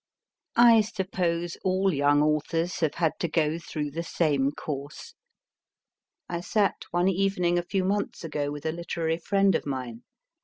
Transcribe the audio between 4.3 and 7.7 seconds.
course. I sat one evening, a